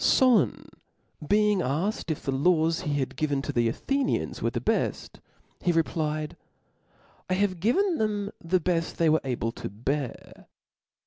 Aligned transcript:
Solon 0.03 0.67
being 1.29 1.59
afked 1.59 2.09
if 2.09 2.23
the 2.23 2.31
laws 2.31 2.79
he 2.81 2.93
had 2.95 3.09
gtven 3.11 3.39
tQ 3.43 3.53
the 3.53 3.69
Athenians^ 3.69 4.41
were 4.41 4.49
the 4.49 4.59
befl:^ 4.59 5.19
he 5.61 5.71
replied, 5.71 6.35
^^ 6.39 7.29
1 7.29 7.37
'* 7.39 7.39
have 7.39 7.59
given 7.59 7.99
theni 7.99 8.31
the 8.43 8.59
bed 8.59 8.81
they 8.97 9.09
were 9.11 9.21
able 9.23 9.51
to 9.51 9.69
^' 9.69 9.71
bear. 9.85 10.47